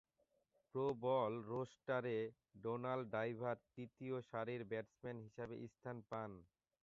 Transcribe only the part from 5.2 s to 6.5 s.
হিসেবে স্থান পান।